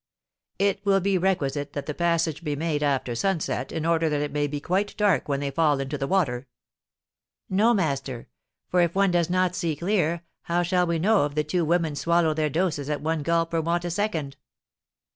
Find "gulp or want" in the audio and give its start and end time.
13.21-13.85